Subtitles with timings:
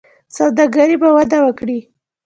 [0.35, 1.79] سوداګري به وده وکړي.